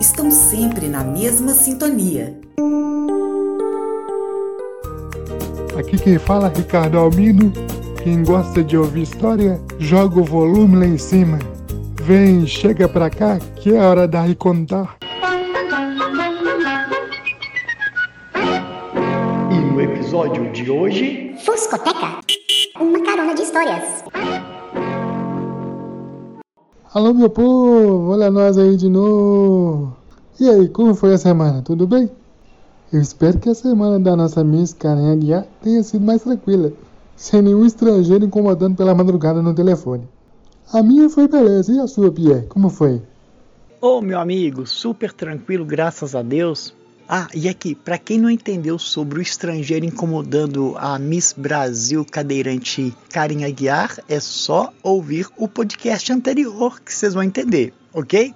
[0.00, 2.38] estão sempre na mesma sintonia.
[5.78, 7.52] Aqui quem fala é Ricardo Almino.
[8.02, 11.38] Quem gosta de ouvir história, joga o volume lá em cima.
[12.02, 14.96] Vem, chega pra cá, que é hora da Ricontar.
[19.50, 22.15] E no episódio de hoje, Fuscoteca,
[26.96, 29.94] Alô, meu povo, olha nós aí de novo.
[30.40, 31.60] E aí, como foi a semana?
[31.60, 32.10] Tudo bem?
[32.90, 36.72] Eu espero que a semana da nossa Miss Karen Aguiar tenha sido mais tranquila,
[37.14, 40.08] sem nenhum estrangeiro incomodando pela madrugada no telefone.
[40.72, 42.46] A minha foi beleza, e a sua, Pierre?
[42.46, 43.02] Como foi?
[43.78, 46.74] ô meu amigo, super tranquilo, graças a Deus.
[47.08, 52.92] Ah, e aqui, pra quem não entendeu sobre o estrangeiro incomodando a Miss Brasil cadeirante
[53.10, 58.34] Karen Aguiar, é só ouvir o podcast anterior que vocês vão entender, ok?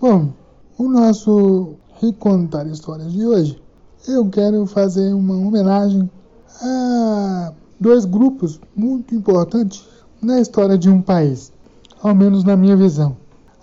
[0.00, 0.32] Bom,
[0.78, 3.60] o nosso Recontar Histórias de hoje,
[4.06, 6.08] eu quero fazer uma homenagem
[6.62, 9.84] a dois grupos muito importantes
[10.22, 11.52] na história de um país,
[12.00, 13.16] ao menos na minha visão: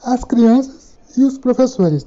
[0.04, 2.06] as crianças e os professores.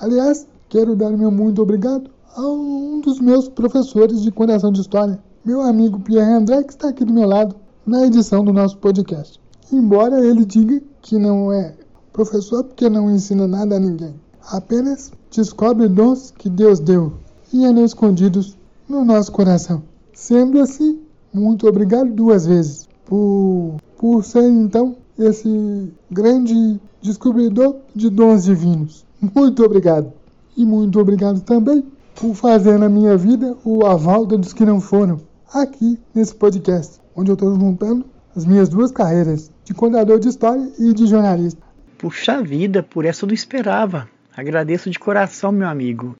[0.00, 5.22] Aliás, quero dar meu muito obrigado a um dos meus professores de coração de história,
[5.44, 7.54] meu amigo Pierre André, que está aqui do meu lado
[7.86, 9.40] na edição do nosso podcast.
[9.72, 11.76] Embora ele diga que não é
[12.12, 14.16] professor porque não ensina nada a ninguém,
[14.50, 17.12] apenas descobre dons que Deus deu
[17.52, 18.58] e andam escondidos
[18.88, 19.80] no nosso coração.
[20.12, 20.98] Sendo assim,
[21.32, 29.04] muito obrigado duas vezes por, por ser então esse grande descobridor de dons divinos.
[29.36, 30.12] Muito obrigado.
[30.56, 31.84] E muito obrigado também
[32.14, 35.20] por fazer na minha vida o aval dos que não foram
[35.52, 38.04] aqui nesse podcast, onde eu estou juntando
[38.36, 41.62] as minhas duas carreiras, de contador de história e de jornalista.
[41.98, 44.08] Puxa vida, por essa eu não esperava.
[44.36, 46.16] Agradeço de coração, meu amigo.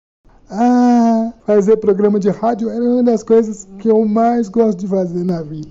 [0.49, 5.25] Ah, fazer programa de rádio era uma das coisas que eu mais gosto de fazer
[5.25, 5.71] na vida.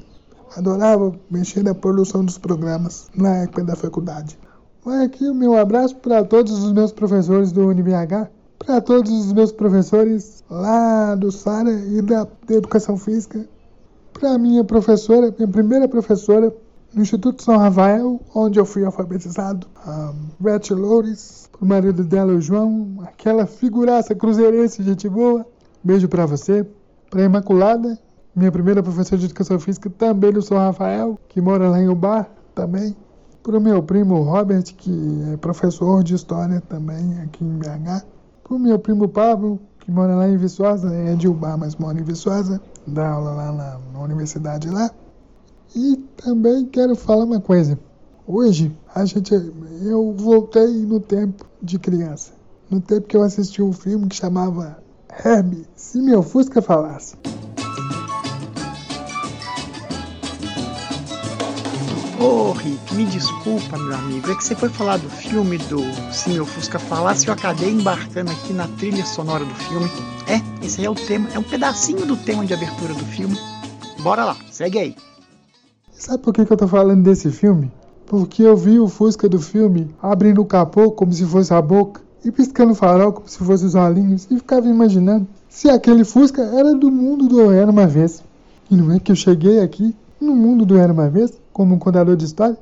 [0.58, 4.38] Adorava mexer na produção dos programas na época da faculdade.
[4.84, 8.30] Vai aqui o meu abraço para todos os meus professores do UniBH,
[8.66, 13.46] para todos os meus professores lá do Sara e da, da Educação Física,
[14.14, 16.54] para minha professora, minha primeira professora
[16.94, 22.42] no Instituto São Rafael, onde eu fui alfabetizado, a Beth Loures, o marido dela, o
[22.42, 25.46] João, aquela figuraça cruzeirense, gente boa.
[25.84, 26.66] Beijo para você,
[27.10, 27.98] para Imaculada,
[28.36, 32.30] minha primeira professora de Educação Física, também do São Rafael, que mora lá em Ubar,
[32.56, 32.96] também.
[33.42, 38.13] Para o meu primo Robert, que é professor de História também aqui em BH.
[38.54, 42.04] O meu primo Pablo, que mora lá em Viçosa, é de Ubar, mas mora em
[42.04, 44.92] Viçosa, dá aula lá na, na universidade lá.
[45.76, 47.80] E também quero falar uma coisa.
[48.28, 49.34] Hoje a gente,
[49.82, 52.34] eu voltei no tempo de criança,
[52.70, 54.78] no tempo que eu assisti um filme que chamava
[55.26, 57.16] Herbie, se meu Fusca falasse.
[62.24, 65.80] Ô Rick, me desculpa, meu amigo, é que você foi falar do filme do
[66.10, 69.92] Se Meu Fusca Falasse e eu acabei embarcando aqui na trilha sonora do filme.
[70.26, 73.38] É, esse aí é o tema, é um pedacinho do tema de abertura do filme.
[74.02, 74.96] Bora lá, segue aí.
[75.92, 77.70] Sabe por que, que eu tô falando desse filme?
[78.06, 82.00] Porque eu vi o Fusca do filme abrindo o capô como se fosse a boca
[82.24, 86.42] e piscando o farol como se fosse os olhinhos e ficava imaginando se aquele Fusca
[86.42, 88.24] era do mundo do Era Uma Vez.
[88.72, 91.80] E não é que eu cheguei aqui no mundo do Era Uma Vez como um
[91.80, 92.58] contador de história?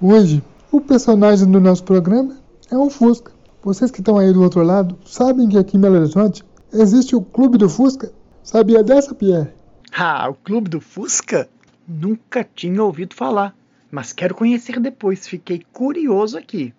[0.00, 2.36] Hoje, o personagem do nosso programa
[2.70, 3.30] é um Fusca.
[3.62, 7.22] Vocês que estão aí do outro lado sabem que aqui em Belo Horizonte existe o
[7.22, 8.12] Clube do Fusca?
[8.42, 9.50] Sabia dessa, Pierre?
[9.96, 11.48] Ah, o Clube do Fusca?
[11.86, 13.54] Nunca tinha ouvido falar,
[13.90, 16.74] mas quero conhecer depois, fiquei curioso aqui.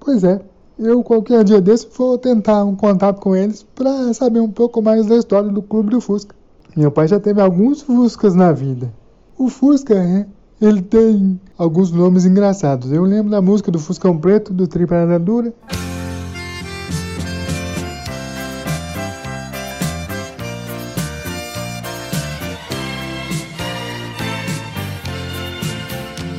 [0.00, 0.40] Pois é,
[0.78, 5.06] eu qualquer dia desse vou tentar um contato com eles para saber um pouco mais
[5.06, 6.34] da história do Clube do Fusca.
[6.76, 8.92] Meu pai já teve alguns Fuscas na vida.
[9.38, 10.26] O Fusca, é,
[10.60, 12.92] ele tem alguns nomes engraçados.
[12.92, 15.52] Eu lembro da música do Fuscão Preto, do Triparada Dura.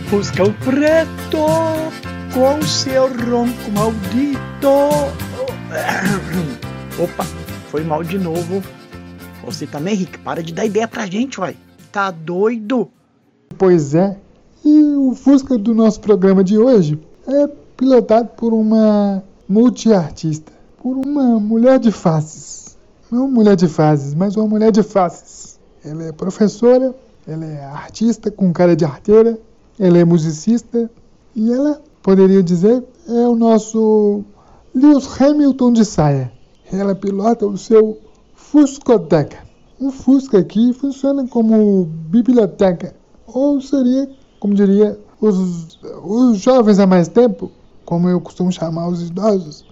[0.09, 1.45] Fuscão Preto,
[2.33, 4.37] com seu ronco maldito.
[6.97, 7.25] Opa,
[7.69, 8.63] foi mal de novo.
[9.43, 11.55] Você também, Rick, para de dar ideia pra gente, uai.
[11.91, 12.89] Tá doido?
[13.57, 14.17] Pois é.
[14.63, 20.51] E o Fusca do nosso programa de hoje é pilotado por uma multiartista,
[20.81, 22.77] por uma mulher de faces.
[23.11, 25.57] Não mulher de faces, mas uma mulher de faces.
[25.83, 26.93] Ela é professora,
[27.27, 29.37] Ela é artista com cara de arteira,
[29.77, 30.89] ela é musicista
[31.35, 34.23] e ela, poderia dizer, é o nosso
[34.73, 36.31] Lewis Hamilton de saia.
[36.71, 37.97] Ela pilota o seu
[38.33, 39.39] Fuscoteca.
[39.79, 42.95] Um Fusca aqui funciona como biblioteca,
[43.27, 44.09] ou seria,
[44.39, 47.51] como diria os, os jovens há mais tempo,
[47.85, 49.65] como eu costumo chamar os idosos,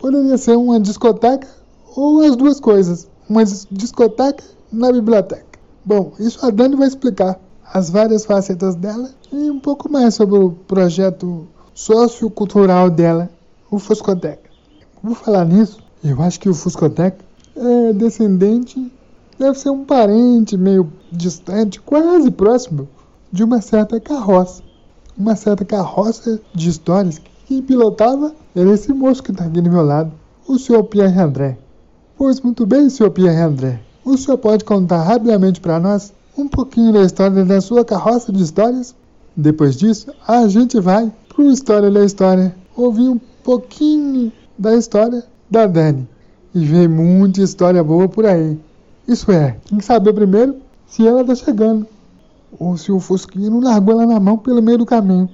[0.00, 1.48] poderia ser uma discoteca
[1.94, 5.46] ou as duas coisas, uma discoteca na biblioteca.
[5.84, 7.40] Bom, isso a Dani vai explicar
[7.72, 13.30] as várias facetas dela e um pouco mais sobre o projeto sociocultural dela,
[13.70, 14.50] o Fuscoteca.
[15.02, 17.24] Vou falar nisso, eu acho que o Fuscoteca
[17.56, 18.92] é descendente,
[19.38, 22.88] deve ser um parente meio distante, quase próximo,
[23.32, 24.62] de uma certa carroça.
[25.16, 29.82] Uma certa carroça de histórias que pilotava era esse moço que está aqui do meu
[29.82, 30.12] lado,
[30.46, 31.58] o senhor Pierre André.
[32.16, 33.80] Pois muito bem, senhor Pierre André.
[34.04, 38.42] O senhor pode contar rapidamente para nós um pouquinho da história da sua carroça de
[38.42, 38.94] histórias?
[39.36, 45.24] Depois disso, a gente vai para o História da História ouvir um pouquinho da história
[45.50, 46.08] da Dani.
[46.54, 48.58] E vem muita história boa por aí.
[49.06, 50.56] Isso é, tem que saber primeiro
[50.86, 51.86] se ela está chegando.
[52.58, 55.28] O Fusquinha não largou ela na mão pelo meio do caminho.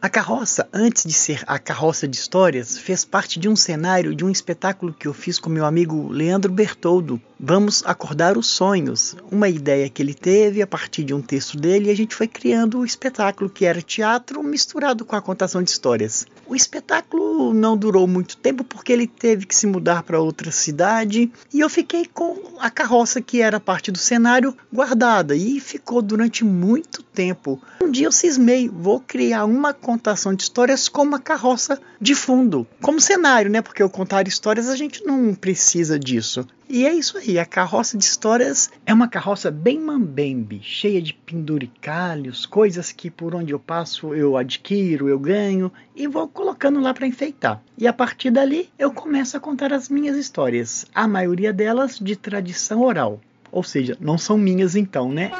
[0.00, 4.24] A carroça, antes de ser a carroça de histórias, fez parte de um cenário de
[4.24, 7.20] um espetáculo que eu fiz com meu amigo Leandro Bertoldo.
[7.44, 11.88] Vamos acordar os sonhos, uma ideia que ele teve a partir de um texto dele
[11.88, 15.68] e a gente foi criando o espetáculo que era teatro misturado com a contação de
[15.68, 16.24] histórias.
[16.46, 21.32] O espetáculo não durou muito tempo porque ele teve que se mudar para outra cidade
[21.52, 26.44] e eu fiquei com a carroça que era parte do cenário guardada e ficou durante
[26.44, 27.60] muito tempo.
[27.82, 32.64] Um dia eu cismei, vou criar uma contação de histórias com uma carroça de fundo,
[32.80, 33.60] como cenário, né?
[33.60, 36.46] Porque eu contar histórias a gente não precisa disso.
[36.72, 41.12] E é isso aí, a carroça de histórias é uma carroça bem mambembe, cheia de
[41.12, 46.94] penduricalhos, coisas que por onde eu passo eu adquiro, eu ganho e vou colocando lá
[46.94, 47.62] para enfeitar.
[47.76, 52.16] E a partir dali eu começo a contar as minhas histórias, a maioria delas de
[52.16, 53.20] tradição oral.
[53.50, 55.30] Ou seja, não são minhas então, né?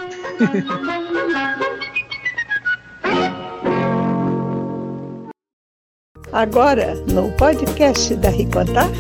[6.31, 8.91] Agora, no podcast da Ricontar,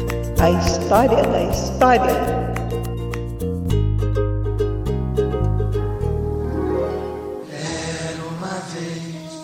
[0.43, 2.11] a história da história.
[7.49, 9.41] Era uma vez,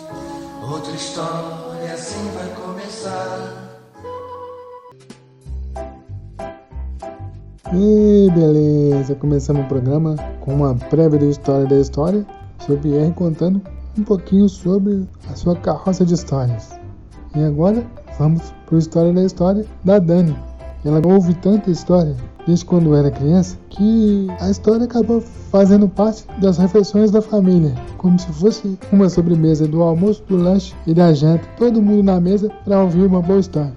[0.68, 3.78] outra história assim vai começar.
[7.72, 12.26] E beleza, começamos o programa com uma prévia da história da história,
[12.66, 13.62] sobre R contando
[13.96, 16.76] um pouquinho sobre a sua carroça de histórias.
[17.36, 17.86] E agora
[18.18, 20.47] vamos para a história da história da Dani.
[20.84, 22.14] Ela ouve tanta história
[22.46, 28.18] desde quando era criança que a história acabou fazendo parte das refeições da família, como
[28.18, 32.50] se fosse uma sobremesa do almoço, do lanche e da janta, todo mundo na mesa
[32.64, 33.72] para ouvir uma boa história.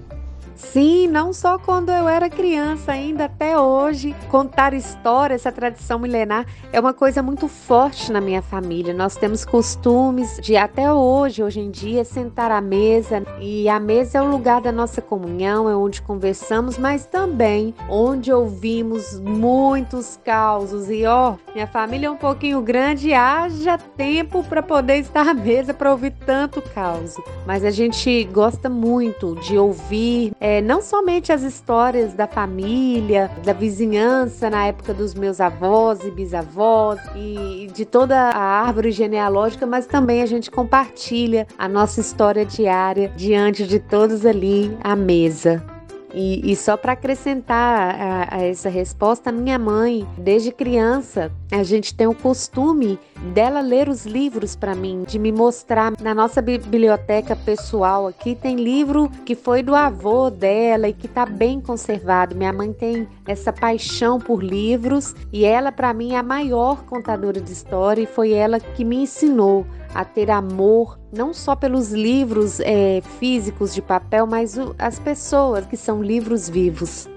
[0.62, 6.46] Sim, não só quando eu era criança, ainda até hoje, contar história, essa tradição milenar
[6.72, 8.94] é uma coisa muito forte na minha família.
[8.94, 14.18] Nós temos costumes de até hoje, hoje em dia, sentar à mesa e a mesa
[14.18, 20.88] é o lugar da nossa comunhão, é onde conversamos, mas também onde ouvimos muitos causos.
[20.88, 25.74] E ó, minha família é um pouquinho grande, haja tempo para poder estar à mesa
[25.74, 27.16] para ouvir tanto caos.
[27.46, 30.32] Mas a gente gosta muito de ouvir.
[30.40, 36.10] É, não somente as histórias da família, da vizinhança na época dos meus avós e
[36.10, 42.44] bisavós e de toda a árvore genealógica, mas também a gente compartilha a nossa história
[42.44, 45.81] diária diante de todos ali à mesa.
[46.14, 51.94] E, e só para acrescentar a, a, essa resposta, minha mãe, desde criança, a gente
[51.94, 52.98] tem o costume
[53.32, 58.56] dela ler os livros para mim, de me mostrar na nossa biblioteca pessoal aqui tem
[58.56, 62.34] livro que foi do avô dela e que está bem conservado.
[62.34, 67.40] Minha mãe tem essa paixão por livros e ela para mim é a maior contadora
[67.40, 72.60] de história e foi ela que me ensinou a ter amor não só pelos livros
[72.60, 77.08] é, físicos de papel, mas o, as pessoas que são livros vivos.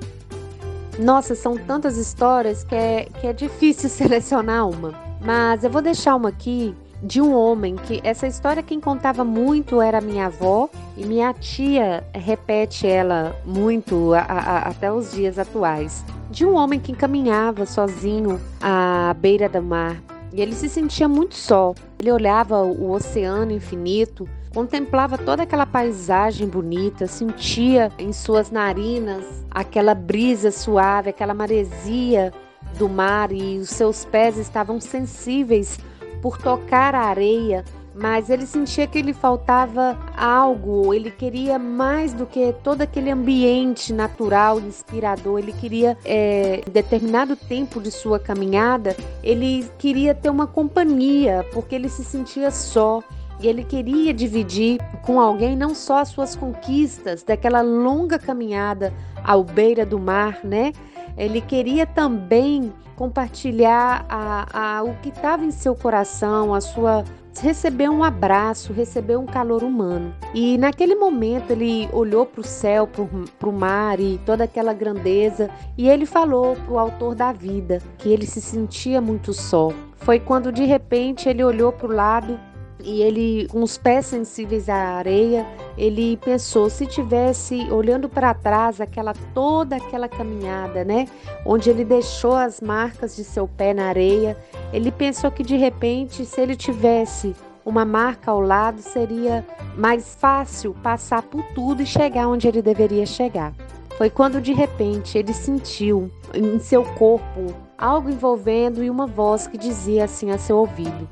[0.99, 4.93] Nossa, são tantas histórias que é, que é difícil selecionar uma.
[5.21, 9.81] Mas eu vou deixar uma aqui de um homem que essa história quem contava muito
[9.81, 16.03] era minha avó e minha tia repete ela muito a, a, até os dias atuais.
[16.31, 19.97] De um homem que caminhava sozinho à beira do mar
[20.35, 21.73] e ele se sentia muito só.
[21.97, 29.95] Ele olhava o oceano infinito, contemplava toda aquela paisagem bonita, sentia em suas narinas aquela
[29.95, 32.33] brisa suave, aquela maresia
[32.77, 35.79] do mar e os seus pés estavam sensíveis
[36.21, 37.63] por tocar a areia,
[37.95, 43.93] mas ele sentia que lhe faltava algo, ele queria mais do que todo aquele ambiente
[43.93, 50.45] natural, inspirador, ele queria, é, em determinado tempo de sua caminhada, ele queria ter uma
[50.45, 53.01] companhia, porque ele se sentia só.
[53.37, 59.43] E ele queria dividir com alguém não só as suas conquistas daquela longa caminhada ao
[59.43, 60.71] beira do mar, né?
[61.17, 67.03] Ele queria também compartilhar a, a, o que estava em seu coração, a sua
[67.41, 70.13] receber um abraço, receber um calor humano.
[70.33, 75.49] E naquele momento ele olhou para o céu, para o mar e toda aquela grandeza,
[75.77, 79.71] e ele falou para o autor da vida que ele se sentia muito só.
[79.95, 82.39] Foi quando de repente ele olhou para o lado
[82.85, 88.79] e ele, com os pés sensíveis à areia, ele pensou se tivesse olhando para trás
[88.79, 91.07] aquela toda aquela caminhada, né,
[91.45, 94.37] onde ele deixou as marcas de seu pé na areia,
[94.71, 99.43] ele pensou que de repente se ele tivesse uma marca ao lado seria
[99.75, 103.53] mais fácil passar por tudo e chegar onde ele deveria chegar.
[103.97, 109.57] Foi quando de repente ele sentiu em seu corpo algo envolvendo e uma voz que
[109.57, 111.07] dizia assim a seu ouvido: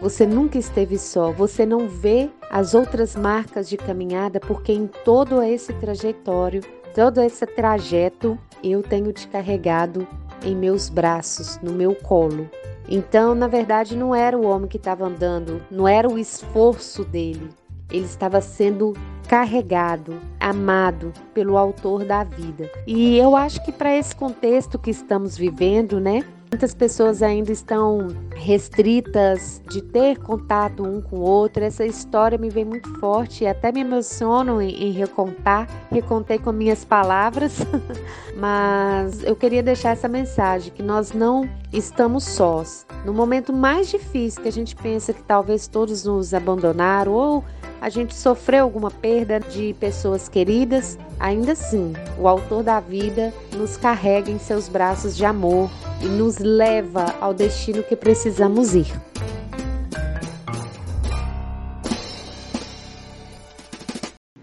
[0.00, 5.42] você nunca esteve só, você não vê as outras marcas de caminhada, porque em todo
[5.42, 6.62] esse trajetório,
[6.94, 10.06] todo esse trajeto, eu tenho te carregado
[10.42, 12.48] em meus braços, no meu colo.
[12.88, 17.50] Então, na verdade, não era o homem que estava andando, não era o esforço dele.
[17.90, 18.94] Ele estava sendo
[19.28, 22.70] carregado, amado pelo autor da vida.
[22.86, 28.06] E eu acho que para esse contexto que estamos vivendo, né, Muitas pessoas ainda estão
[28.34, 31.64] restritas de ter contato um com o outro.
[31.64, 35.68] Essa história me vem muito forte e até me emociono em, em recontar.
[35.90, 37.58] Recontei com minhas palavras,
[38.38, 42.86] mas eu queria deixar essa mensagem que nós não estamos sós.
[43.04, 47.44] No momento mais difícil que a gente pensa que talvez todos nos abandonaram ou
[47.80, 53.76] a gente sofreu alguma perda de pessoas queridas, ainda assim, o autor da vida nos
[53.76, 55.70] carrega em seus braços de amor
[56.02, 58.92] e nos leva ao destino que precisamos ir.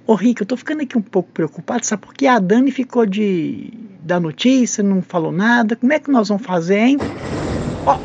[0.05, 2.03] Ô Rick, eu tô ficando aqui um pouco preocupado, sabe?
[2.03, 5.75] Porque a Dani ficou de da notícia, não falou nada.
[5.75, 6.97] Como é que nós vamos fazer, hein?
[7.85, 7.97] Ó,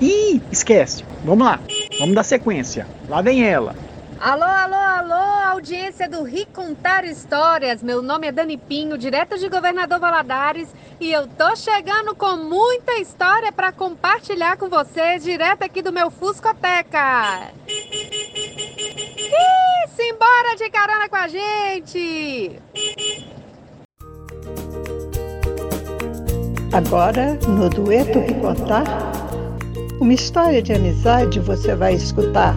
[0.00, 1.04] ih, esquece.
[1.24, 1.60] Vamos lá.
[2.00, 2.86] Vamos dar sequência.
[3.08, 3.76] Lá vem ela.
[4.24, 7.82] Alô, alô, alô, audiência do Ri Contar Histórias.
[7.82, 12.94] Meu nome é Dani Pinho, direto de Governador Valadares, e eu tô chegando com muita
[12.94, 17.52] história para compartilhar com vocês, direto aqui do meu Fuscoteca.
[17.68, 17.84] Ih,
[19.94, 22.58] simbora de carona com a gente!
[26.72, 28.86] Agora, no Dueto Ri Contar,
[30.00, 32.54] uma história de amizade você vai escutar.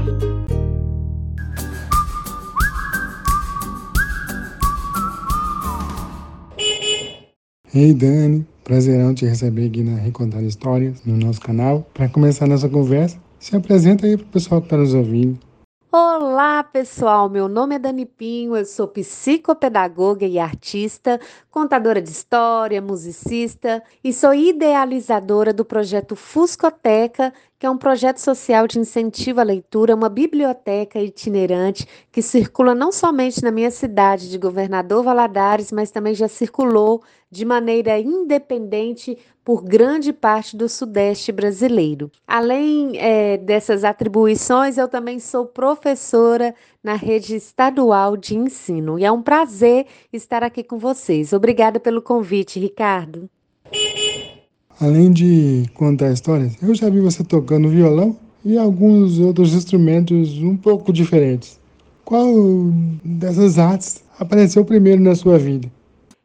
[7.75, 11.85] Ei Dani, prazerão te receber aqui na Recontar Histórias, no nosso canal.
[11.93, 15.37] Para começar nossa conversa, se apresenta aí para o pessoal que está nos ouvindo.
[15.91, 17.29] Olá, pessoal.
[17.29, 21.19] Meu nome é Dani Pinho, eu sou psicopedagoga e artista,
[21.51, 28.67] contadora de história, musicista e sou idealizadora do projeto Fuscoteca, que é um projeto social
[28.67, 34.37] de incentivo à leitura, uma biblioteca itinerante que circula não somente na minha cidade de
[34.37, 42.11] Governador Valadares, mas também já circulou de maneira independente por grande parte do Sudeste brasileiro.
[42.27, 49.11] Além é, dessas atribuições, eu também sou professora na rede estadual de ensino e é
[49.11, 51.33] um prazer estar aqui com vocês.
[51.33, 53.29] Obrigada pelo convite, Ricardo.
[54.79, 58.15] Além de contar histórias, eu já vi você tocando violão
[58.45, 61.59] e alguns outros instrumentos um pouco diferentes.
[62.05, 62.31] Qual
[63.03, 65.67] dessas artes apareceu primeiro na sua vida?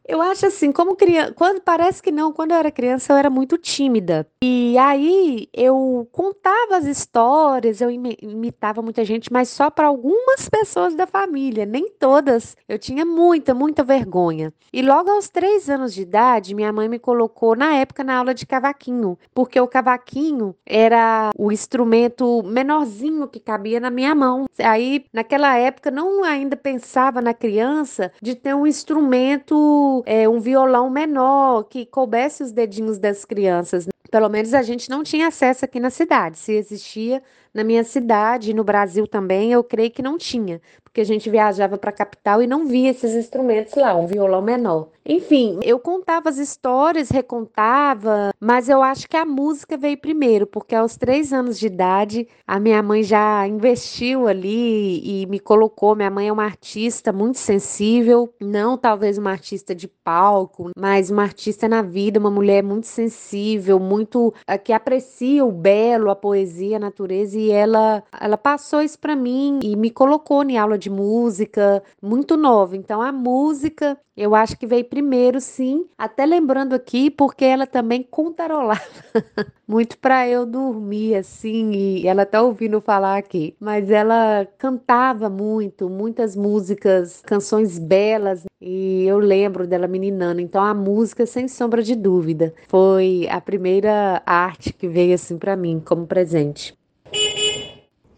[0.06, 3.30] Eu acho assim, como criança, quando parece que não, quando eu era criança eu era
[3.30, 4.26] muito tímida.
[4.42, 10.94] E aí eu contava as histórias, eu imitava muita gente, mas só para algumas pessoas
[10.94, 12.56] da família, nem todas.
[12.68, 14.52] Eu tinha muita, muita vergonha.
[14.72, 18.34] E logo aos três anos de idade, minha mãe me colocou na época na aula
[18.34, 24.46] de cavaquinho, porque o cavaquinho era o instrumento menorzinho que cabia na minha mão.
[24.58, 30.88] Aí naquela época não ainda pensava na criança de ter um instrumento é, um violão
[30.88, 33.88] menor que coubesse os dedinhos das crianças.
[34.10, 36.38] Pelo menos a gente não tinha acesso aqui na cidade.
[36.38, 37.22] Se existia,
[37.54, 41.76] Na minha cidade, no Brasil também, eu creio que não tinha, porque a gente viajava
[41.76, 44.88] para a capital e não via esses instrumentos lá, um violão menor.
[45.04, 50.76] Enfim, eu contava as histórias, recontava, mas eu acho que a música veio primeiro, porque
[50.76, 55.96] aos três anos de idade a minha mãe já investiu ali e me colocou.
[55.96, 61.22] Minha mãe é uma artista muito sensível, não talvez uma artista de palco, mas uma
[61.22, 66.76] artista na vida, uma mulher muito sensível, muito eh, que aprecia o belo, a poesia,
[66.76, 70.88] a natureza e ela ela passou isso para mim e me colocou em aula de
[70.90, 72.76] música muito nova.
[72.76, 78.02] Então a música eu acho que veio primeiro, sim, até lembrando aqui, porque ela também
[78.02, 78.80] contarolava
[79.66, 83.56] muito para eu dormir, assim, e ela tá ouvindo falar aqui.
[83.58, 90.42] Mas ela cantava muito, muitas músicas, canções belas, e eu lembro dela meninando.
[90.42, 95.56] Então a música, sem sombra de dúvida, foi a primeira arte que veio assim para
[95.56, 96.74] mim como presente.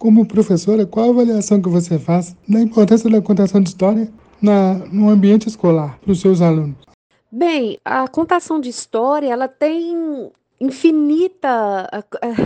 [0.04, 4.06] Como professora, qual a avaliação que você faz da importância da contação de história
[4.38, 6.76] na, no ambiente escolar para os seus alunos?
[7.32, 10.30] Bem, a contação de história ela tem
[10.60, 11.88] infinita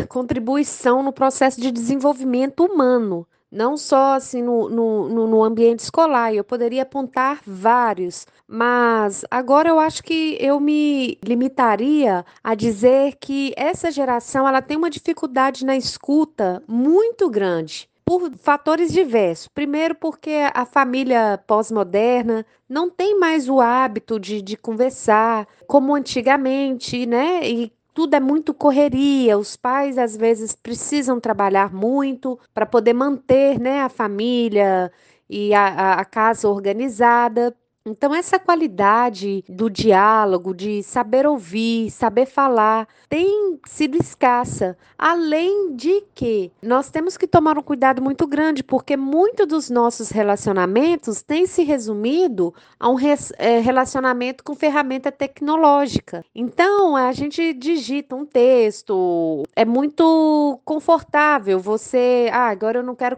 [0.09, 6.35] contribuição no processo de desenvolvimento humano, não só assim no, no, no ambiente escolar.
[6.35, 13.53] Eu poderia apontar vários, mas agora eu acho que eu me limitaria a dizer que
[13.57, 19.49] essa geração ela tem uma dificuldade na escuta muito grande por fatores diversos.
[19.49, 27.05] Primeiro, porque a família pós-moderna não tem mais o hábito de, de conversar como antigamente,
[27.05, 27.47] né?
[27.47, 29.37] E tudo é muito correria.
[29.37, 34.93] Os pais às vezes precisam trabalhar muito para poder manter, né, a família
[35.29, 37.53] e a, a casa organizada.
[37.89, 44.77] Então, essa qualidade do diálogo, de saber ouvir, saber falar, tem sido escassa.
[44.99, 50.11] Além de que nós temos que tomar um cuidado muito grande, porque muito dos nossos
[50.11, 52.97] relacionamentos tem se resumido a um
[53.39, 56.25] é, relacionamento com ferramenta tecnológica.
[56.35, 63.17] Então, a gente digita um texto, é muito confortável você, ah, agora eu não quero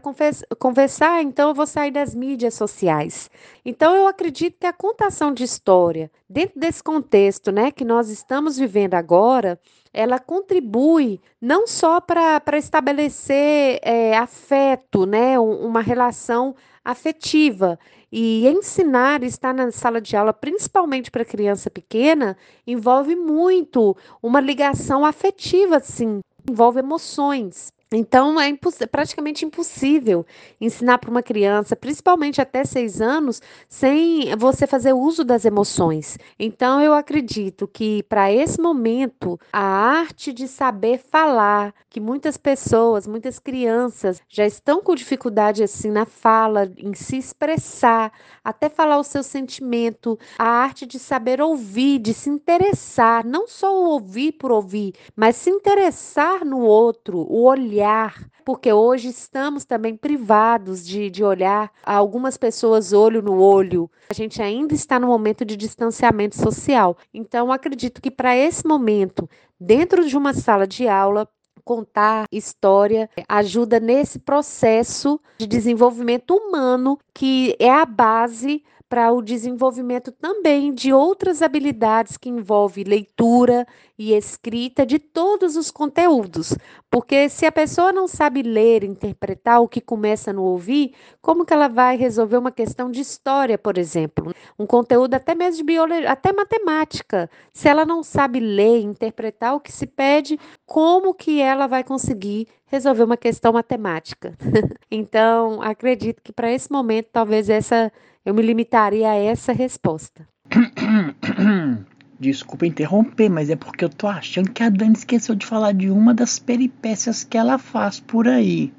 [0.59, 3.28] conversar, então eu vou sair das mídias sociais.
[3.70, 8.59] Então, eu acredito que a contação de história, dentro desse contexto né, que nós estamos
[8.59, 9.61] vivendo agora,
[9.94, 17.78] ela contribui não só para estabelecer é, afeto, né, uma relação afetiva.
[18.11, 25.04] E ensinar, estar na sala de aula, principalmente para criança pequena, envolve muito uma ligação
[25.04, 26.18] afetiva, sim,
[26.50, 27.72] envolve emoções.
[27.92, 30.24] Então, é imposs praticamente impossível
[30.61, 36.16] ensinar para uma criança, principalmente até seis anos, sem você fazer uso das emoções.
[36.38, 43.09] Então, eu acredito que para esse momento, a arte de saber falar, que muitas pessoas,
[43.09, 48.12] muitas crianças já estão com dificuldade assim na fala, em se expressar,
[48.44, 53.74] até falar o seu sentimento, a arte de saber ouvir, de se interessar, não só
[53.74, 59.96] ouvir por ouvir, mas se interessar no outro, o olhar olhar, porque hoje estamos também
[59.96, 63.90] privados de, de olhar algumas pessoas olho no olho.
[64.10, 66.96] A gente ainda está no momento de distanciamento social.
[67.12, 71.26] Então, acredito que para esse momento, dentro de uma sala de aula,
[71.64, 80.10] contar história ajuda nesse processo de desenvolvimento humano que é a base para o desenvolvimento
[80.10, 83.64] também de outras habilidades que envolvem leitura
[83.96, 86.52] e escrita de todos os conteúdos.
[86.90, 91.53] Porque se a pessoa não sabe ler, interpretar o que começa no ouvir, como que
[91.53, 94.35] ela vai resolver uma questão de história, por exemplo?
[94.59, 97.31] Um conteúdo até mesmo de biologia, até matemática.
[97.53, 102.48] Se ela não sabe ler, interpretar o que se pede, como que ela vai conseguir
[102.66, 104.37] resolver uma questão matemática?
[104.90, 107.92] então, acredito que para esse momento, talvez essa
[108.24, 110.26] eu me limitaria a essa resposta.
[112.20, 115.88] Desculpa interromper, mas é porque eu tô achando que a Dani esqueceu de falar de
[115.88, 118.70] uma das peripécias que ela faz por aí.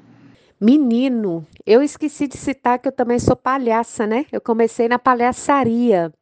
[0.60, 4.26] Menino, eu esqueci de citar que eu também sou palhaça, né?
[4.30, 6.12] Eu comecei na palhaçaria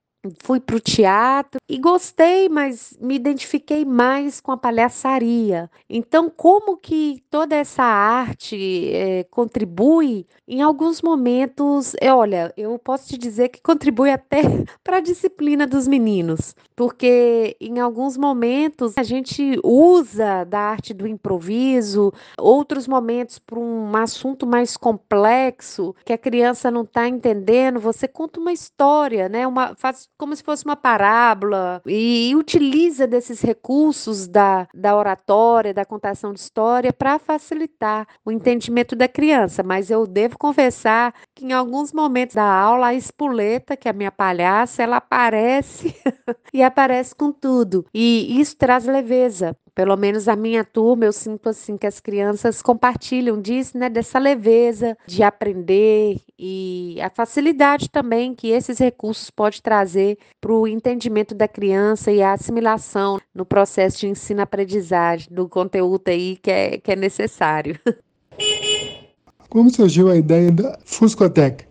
[0.43, 5.71] fui para o teatro e gostei, mas me identifiquei mais com a palhaçaria.
[5.89, 10.27] Então, como que toda essa arte é, contribui?
[10.47, 14.43] Em alguns momentos, é, olha, eu posso te dizer que contribui até
[14.85, 21.07] para a disciplina dos meninos, porque em alguns momentos a gente usa da arte do
[21.07, 28.07] improviso, outros momentos para um assunto mais complexo que a criança não está entendendo, você
[28.07, 29.47] conta uma história, né?
[29.47, 35.87] Uma, faz como se fosse uma parábola e, utiliza desses recursos da, da oratória, da
[35.87, 39.63] contação de história para facilitar o entendimento da criança.
[39.63, 43.95] Mas eu devo confessar que em alguns momentos da aula a espoleta, que é a
[43.95, 45.97] minha palhaça, ela aparece
[46.53, 47.87] e aparece com tudo.
[47.95, 52.61] E isso traz leveza pelo menos a minha turma, eu sinto assim que as crianças
[52.61, 59.63] compartilham disso, né, dessa leveza de aprender e a facilidade também que esses recursos pode
[59.63, 66.09] trazer para o entendimento da criança e a assimilação no processo de ensino-aprendizagem do conteúdo
[66.09, 67.81] aí que é, que é necessário.
[69.49, 71.65] Como surgiu a ideia da Fuscoteca?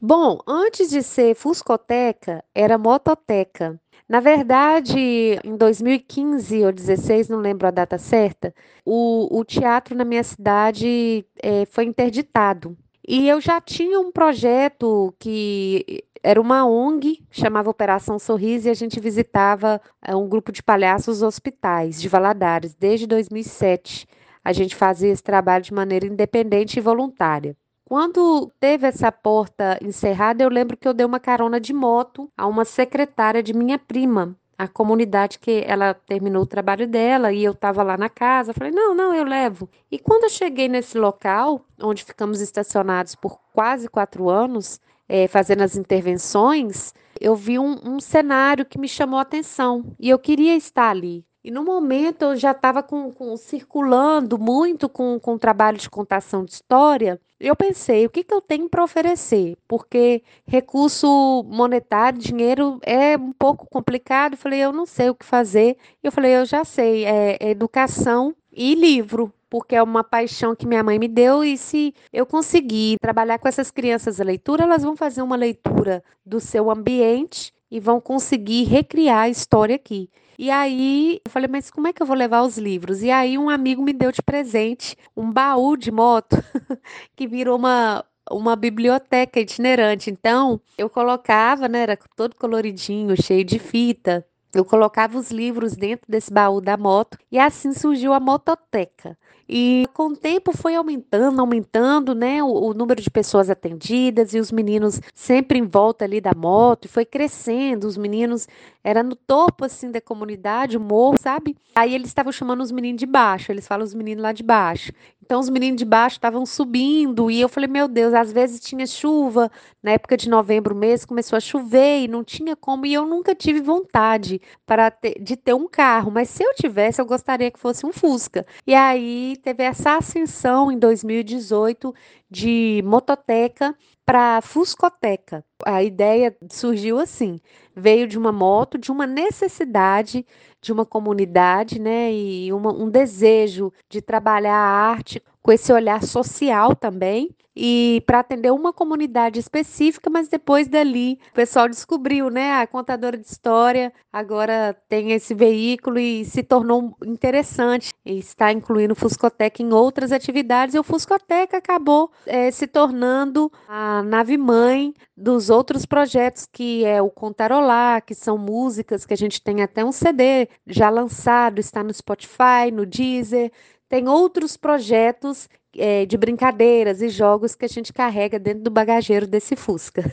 [0.00, 3.81] Bom, antes de ser Fuscoteca, era Mototeca.
[4.08, 4.98] Na verdade,
[5.44, 11.24] em 2015 ou 16, não lembro a data certa, o, o teatro na minha cidade
[11.42, 12.76] é, foi interditado.
[13.06, 18.74] E eu já tinha um projeto que era uma ONG, chamava Operação Sorriso, e a
[18.74, 24.06] gente visitava é, um grupo de palhaços hospitais de Valadares desde 2007.
[24.44, 27.56] A gente fazia esse trabalho de maneira independente e voluntária.
[27.84, 32.46] Quando teve essa porta encerrada, eu lembro que eu dei uma carona de moto a
[32.46, 37.52] uma secretária de minha prima, a comunidade que ela terminou o trabalho dela e eu
[37.52, 38.54] estava lá na casa.
[38.54, 39.68] Falei, não, não, eu levo.
[39.90, 45.62] E quando eu cheguei nesse local, onde ficamos estacionados por quase quatro anos, é, fazendo
[45.62, 50.56] as intervenções, eu vi um, um cenário que me chamou a atenção e eu queria
[50.56, 51.24] estar ali.
[51.44, 56.44] E no momento eu já estava com, com, circulando muito com, com trabalho de contação
[56.44, 57.20] de história.
[57.40, 59.56] Eu pensei, o que, que eu tenho para oferecer?
[59.66, 64.34] Porque recurso monetário, dinheiro é um pouco complicado.
[64.34, 65.76] Eu falei, eu não sei o que fazer.
[66.00, 70.66] Eu falei, eu já sei, é, é educação e livro porque é uma paixão que
[70.66, 74.82] minha mãe me deu e se eu conseguir trabalhar com essas crianças a leitura, elas
[74.82, 80.10] vão fazer uma leitura do seu ambiente e vão conseguir recriar a história aqui.
[80.38, 83.02] E aí eu falei, mas como é que eu vou levar os livros?
[83.02, 86.36] E aí um amigo me deu de presente um baú de moto
[87.16, 90.08] que virou uma uma biblioteca itinerante.
[90.10, 94.24] Então, eu colocava, né, era todo coloridinho, cheio de fita.
[94.54, 99.18] Eu colocava os livros dentro desse baú da moto e assim surgiu a mototeca.
[99.54, 104.38] E com o tempo foi aumentando, aumentando, né, o, o, número de pessoas atendidas e
[104.38, 108.48] os meninos sempre em volta ali da moto, e foi crescendo, os meninos
[108.82, 111.54] era no topo assim da comunidade, o morro, sabe?
[111.74, 114.90] Aí eles estavam chamando os meninos de baixo, eles falam os meninos lá de baixo.
[115.24, 118.86] Então os meninos de baixo estavam subindo e eu falei, meu Deus, às vezes tinha
[118.86, 119.50] chuva,
[119.82, 123.34] na época de novembro mês começou a chover e não tinha como e eu nunca
[123.34, 127.58] tive vontade para ter, de ter um carro, mas se eu tivesse, eu gostaria que
[127.58, 128.44] fosse um Fusca.
[128.66, 131.94] E aí teve essa ascensão em 2018
[132.30, 133.76] de mototeca
[134.06, 135.44] para Fuscoteca.
[135.64, 137.40] A ideia surgiu assim,
[137.74, 140.24] veio de uma moto, de uma necessidade
[140.60, 146.02] de uma comunidade, né, e uma, um desejo de trabalhar a arte com esse olhar
[146.02, 152.54] social também e para atender uma comunidade específica, mas depois dali o pessoal descobriu, né,
[152.54, 158.92] a contadora de história agora tem esse veículo e se tornou interessante e está incluindo
[158.94, 164.94] o Fuscoteca em outras atividades e o Fuscoteca acabou é, se tornando a nave mãe
[165.16, 169.84] dos outros projetos que é o Contarolá, que são músicas que a gente tem até
[169.84, 173.52] um CD já lançado, está no Spotify, no Deezer,
[173.92, 179.26] tem outros projetos é, de brincadeiras e jogos que a gente carrega dentro do bagageiro
[179.26, 180.10] desse Fusca.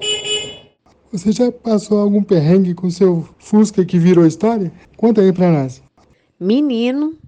[1.12, 4.72] Você já passou algum perrengue com seu Fusca que virou história?
[4.96, 5.82] Conta aí pra nós.
[6.40, 7.18] Menino,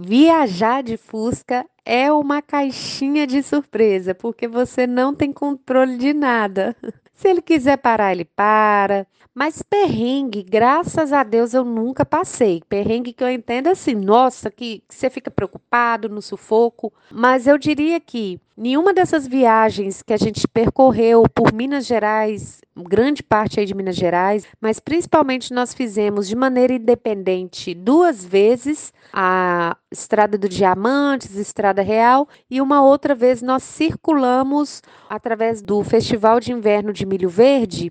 [0.00, 6.74] viajar de Fusca é uma caixinha de surpresa, porque você não tem controle de nada.
[7.20, 9.06] Se ele quiser parar, ele para.
[9.34, 12.62] Mas perrengue, graças a Deus, eu nunca passei.
[12.66, 16.90] Perrengue que eu entendo assim, nossa, que, que você fica preocupado no sufoco.
[17.12, 23.22] Mas eu diria que nenhuma dessas viagens que a gente percorreu por Minas Gerais, grande
[23.22, 29.74] parte aí de Minas Gerais, mas principalmente nós fizemos de maneira independente duas vezes a
[29.90, 36.52] Estrada do Diamantes, Estrada Real, e uma outra vez nós circulamos através do Festival de
[36.52, 37.90] Inverno de Milho Verde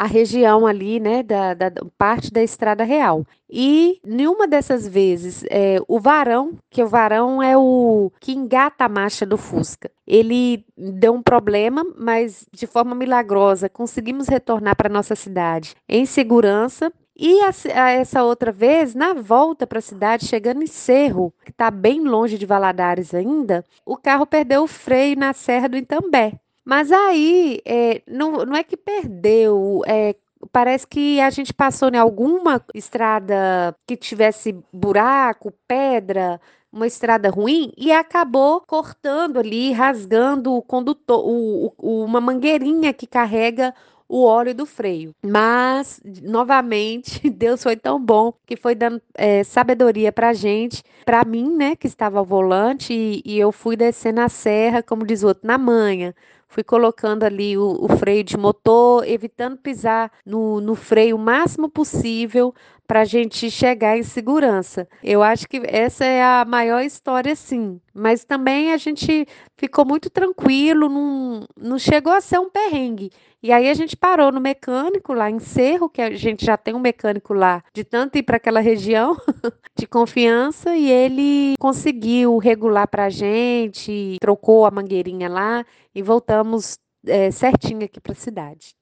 [0.00, 3.22] a região ali, né, da, da, parte da Estrada Real.
[3.50, 8.88] E nenhuma dessas vezes, é, o varão, que o varão é o que engata a
[8.88, 15.14] marcha do Fusca, ele deu um problema, mas de forma milagrosa conseguimos retornar para nossa
[15.14, 20.62] cidade em segurança e a, a essa outra vez, na volta para a cidade, chegando
[20.62, 25.34] em Cerro, que está bem longe de Valadares ainda, o carro perdeu o freio na
[25.34, 26.40] Serra do Itambé.
[26.70, 30.14] Mas aí, é, não, não é que perdeu, é,
[30.52, 36.40] parece que a gente passou em alguma estrada que tivesse buraco, pedra,
[36.72, 43.04] uma estrada ruim e acabou cortando ali, rasgando o condutor, o, o, uma mangueirinha que
[43.04, 43.74] carrega
[44.08, 45.12] o óleo do freio.
[45.26, 51.50] Mas, novamente, Deus foi tão bom que foi dando é, sabedoria para gente, para mim,
[51.50, 55.26] né, que estava ao volante, e, e, eu fui descendo a serra, como diz o
[55.26, 56.14] outro, na manhã.
[56.50, 61.68] Fui colocando ali o, o freio de motor, evitando pisar no, no freio o máximo
[61.68, 62.52] possível
[62.90, 64.88] para a gente chegar em segurança.
[65.00, 67.80] Eu acho que essa é a maior história, sim.
[67.94, 73.12] Mas também a gente ficou muito tranquilo, não, não chegou a ser um perrengue.
[73.40, 76.74] E aí a gente parou no mecânico lá em Cerro, que a gente já tem
[76.74, 79.16] um mecânico lá de tanto ir para aquela região
[79.78, 86.76] de confiança, e ele conseguiu regular para a gente, trocou a mangueirinha lá e voltamos
[87.06, 88.74] é, certinho aqui para a cidade.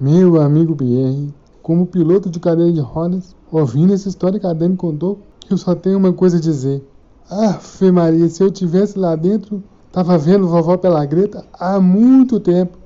[0.00, 4.76] Meu amigo Pierre, como piloto de cadeira de rodas, ouvindo essa história que a Dani
[4.76, 5.20] contou,
[5.50, 6.82] eu só tenho uma coisa a dizer.
[7.30, 12.40] Ah, Fê Maria, se eu tivesse lá dentro, tava vendo vovó pela greta há muito
[12.40, 12.78] tempo.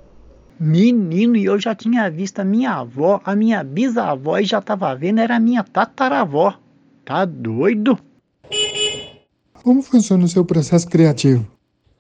[0.59, 4.95] Menino, e eu já tinha visto a minha avó, a minha bisavó e já tava
[4.95, 6.55] vendo, era a minha tataravó.
[7.05, 7.99] Tá doido?
[9.63, 11.47] Como funciona o seu processo criativo?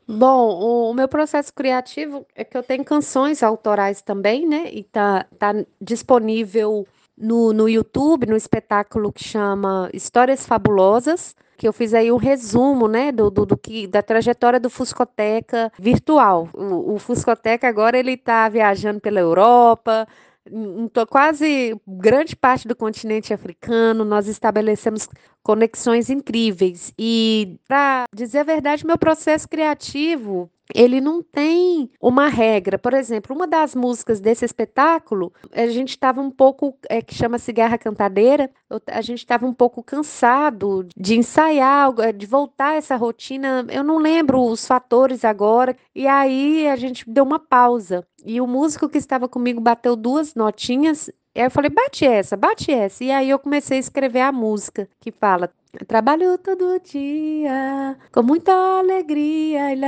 [0.06, 4.68] Bom, o, o, meu processo criativo é que eu tenho canções autorais também, né?
[4.70, 6.86] E tá, tá disponível
[7.16, 12.86] no, no YouTube, no espetáculo que chama Histórias Fabulosas, que eu fiz aí um resumo,
[12.86, 16.48] né, do, do, do que da trajetória do Fuscoteca virtual.
[16.52, 20.06] O, o Fuscoteca agora ele está viajando pela Europa,
[20.50, 25.08] em quase grande parte do continente africano, nós estabelecemos
[25.42, 26.92] conexões incríveis.
[26.98, 32.78] E, para dizer a verdade, meu processo criativo ele não tem uma regra.
[32.78, 37.38] Por exemplo, uma das músicas desse espetáculo, a gente estava um pouco, é, que chama
[37.38, 38.50] Cigarra Cantadeira,
[38.86, 43.66] a gente estava um pouco cansado de ensaiar, é, de voltar essa rotina.
[43.70, 45.76] Eu não lembro os fatores agora.
[45.94, 48.06] E aí a gente deu uma pausa.
[48.24, 52.36] E o músico que estava comigo bateu duas notinhas e aí eu falei, bate essa,
[52.36, 53.02] bate essa.
[53.02, 55.50] E aí eu comecei a escrever a música que fala:
[55.88, 59.78] Trabalho todo dia, com muita alegria, e,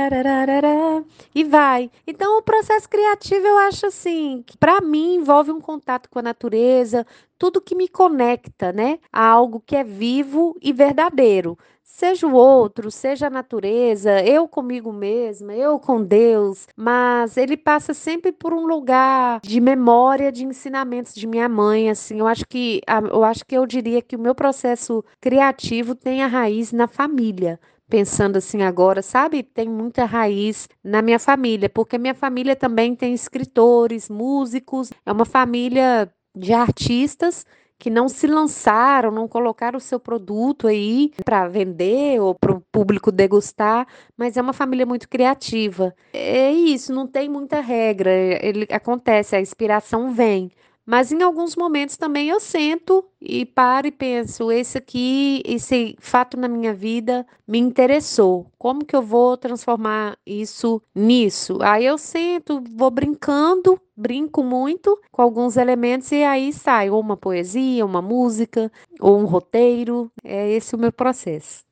[1.33, 1.89] e vai.
[2.05, 6.21] Então, o processo criativo, eu acho assim, que para mim envolve um contato com a
[6.21, 7.07] natureza,
[7.37, 11.57] tudo que me conecta, né, a algo que é vivo e verdadeiro
[11.87, 17.93] seja o outro, seja a natureza, eu comigo mesma, eu com Deus, mas ele passa
[17.93, 22.81] sempre por um lugar de memória, de ensinamentos de minha mãe, assim, eu acho que
[23.11, 27.59] eu acho que eu diria que o meu processo criativo tem a raiz na família
[27.89, 29.41] pensando assim agora, sabe?
[29.41, 35.23] Tem muita raiz na minha família, porque minha família também tem escritores, músicos, é uma
[35.23, 37.45] família de artistas
[37.79, 42.61] que não se lançaram, não colocaram o seu produto aí para vender ou para o
[42.71, 43.87] público degustar,
[44.17, 45.93] mas é uma família muito criativa.
[46.13, 48.11] É isso, não tem muita regra.
[48.11, 50.51] Ele acontece, a inspiração vem.
[50.87, 56.37] Mas em alguns momentos também eu sento e paro e penso, esse aqui, esse fato
[56.37, 58.47] na minha vida me interessou.
[58.57, 61.57] Como que eu vou transformar isso nisso?
[61.61, 67.17] Aí eu sento, vou brincando, brinco muito com alguns elementos e aí sai ou uma
[67.17, 68.71] poesia, uma música,
[69.01, 70.09] ou um roteiro.
[70.23, 71.65] É esse o meu processo.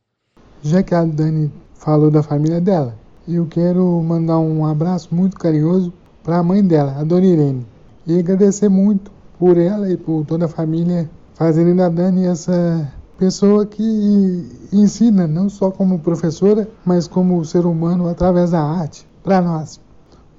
[0.61, 5.93] Já que a Dani falou da família dela, eu quero mandar um abraço muito carinhoso
[6.21, 7.74] para a mãe dela, a Dona Irene
[8.07, 13.65] e agradecer muito por ela e por toda a família fazendo da Dani essa pessoa
[13.65, 19.79] que ensina não só como professora, mas como ser humano através da arte para nós.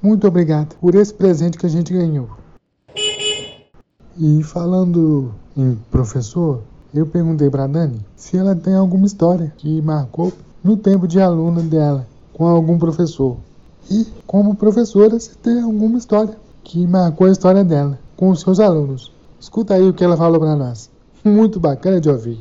[0.01, 2.29] Muito obrigado por esse presente que a gente ganhou.
[4.19, 6.63] E falando em professor,
[6.95, 11.61] eu perguntei para Dani se ela tem alguma história que marcou no tempo de aluna
[11.61, 13.37] dela com algum professor.
[13.91, 18.59] E como professora, se tem alguma história que marcou a história dela com os seus
[18.59, 19.13] alunos.
[19.39, 20.91] Escuta aí o que ela falou para nós.
[21.25, 22.41] Muito bacana de ouvir.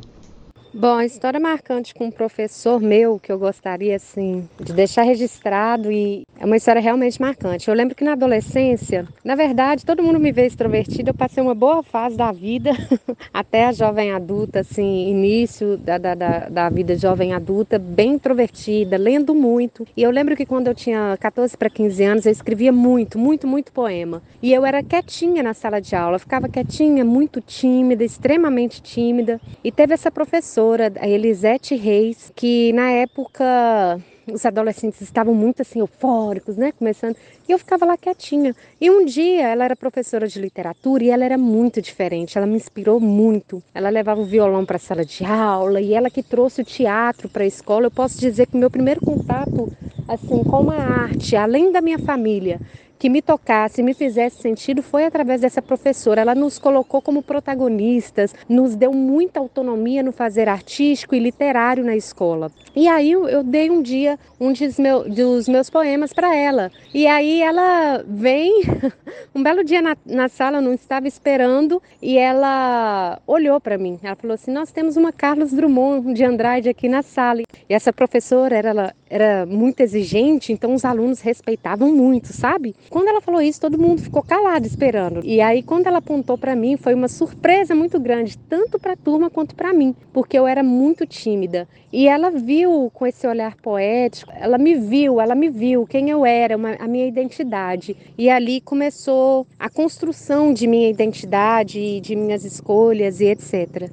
[0.77, 5.89] Bom, a história marcante com um professor meu que eu gostaria assim de deixar registrado
[5.89, 7.69] e é uma história realmente marcante.
[7.69, 11.55] Eu lembro que na adolescência, na verdade, todo mundo me vê extrovertida, eu passei uma
[11.55, 12.71] boa fase da vida
[13.33, 18.97] até a jovem adulta, assim, início da, da, da, da vida jovem adulta, bem introvertida,
[18.97, 19.87] lendo muito.
[19.95, 23.47] E eu lembro que quando eu tinha 14 para 15 anos, eu escrevia muito, muito,
[23.47, 24.21] muito poema.
[24.43, 29.39] E eu era quietinha na sala de aula, eu ficava quietinha, muito tímida, extremamente tímida.
[29.63, 33.99] E teve essa professora professora, Elisete Reis, que na época
[34.31, 37.15] os adolescentes estavam muito assim eufóricos, né, começando,
[37.47, 38.55] e eu ficava lá quietinha.
[38.81, 42.55] E um dia ela era professora de literatura e ela era muito diferente, ela me
[42.55, 43.61] inspirou muito.
[43.73, 47.29] Ela levava o violão para a sala de aula e ela que trouxe o teatro
[47.29, 47.85] para a escola.
[47.85, 49.71] Eu posso dizer que meu primeiro contato
[50.07, 52.59] assim com a arte, além da minha família,
[52.97, 56.21] que me tocasse, me fizesse sentido foi através dessa professora.
[56.21, 61.95] Ela nos colocou como protagonistas, nos deu muita autonomia no fazer artístico e literário na
[61.95, 62.51] escola.
[62.75, 66.71] E aí eu dei um dia um dos, meus, poemas para ela.
[66.93, 68.63] E aí ela vem,
[69.33, 73.99] um belo dia na, na sala, eu não estava esperando, e ela olhou para mim.
[74.03, 77.41] Ela falou assim: Nós temos uma Carlos Drummond de Andrade aqui na sala.
[77.69, 82.75] E essa professora era, era muito exigente, então os alunos respeitavam muito, sabe?
[82.89, 85.21] Quando ela falou isso, todo mundo ficou calado esperando.
[85.23, 88.97] E aí, quando ela apontou para mim, foi uma surpresa muito grande, tanto para a
[88.97, 91.67] turma quanto para mim, porque eu era muito tímida.
[91.91, 96.25] E ela viu com esse olhar poético, ela me viu, ela me viu quem eu
[96.25, 97.95] era, uma, a minha identidade.
[98.17, 103.89] E ali começou a construção de minha identidade, de minhas escolhas e etc.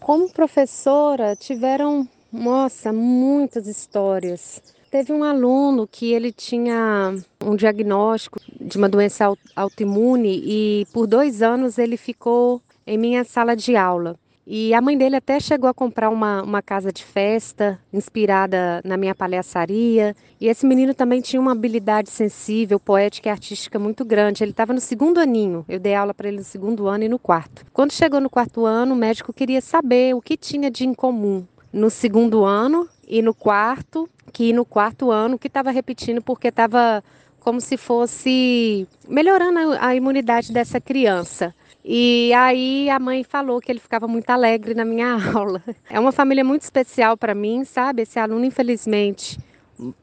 [0.00, 8.78] Como professora, tiveram, nossa, muitas histórias Teve um aluno que ele tinha um diagnóstico de
[8.78, 14.16] uma doença autoimune e por dois anos ele ficou em minha sala de aula.
[14.48, 18.96] E a mãe dele até chegou a comprar uma, uma casa de festa inspirada na
[18.96, 20.14] minha palhaçaria.
[20.40, 24.44] E esse menino também tinha uma habilidade sensível, poética e artística muito grande.
[24.44, 25.64] Ele estava no segundo aninho.
[25.68, 27.66] Eu dei aula para ele no segundo ano e no quarto.
[27.72, 31.90] Quando chegou no quarto ano, o médico queria saber o que tinha de incomum no
[31.90, 37.02] segundo ano e no quarto, que no quarto ano que estava repetindo porque estava
[37.40, 41.54] como se fosse melhorando a imunidade dessa criança.
[41.84, 45.62] E aí a mãe falou que ele ficava muito alegre na minha aula.
[45.88, 48.02] É uma família muito especial para mim, sabe?
[48.02, 49.38] Esse aluno, infelizmente,